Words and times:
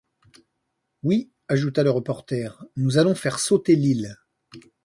Oui, 1.03 1.29
ajouta 1.47 1.83
le 1.83 1.91
reporter, 1.91 2.65
nous 2.75 2.97
allons 2.97 3.13
faire 3.13 3.37
sauter 3.37 3.75
l’île.. 3.75 4.17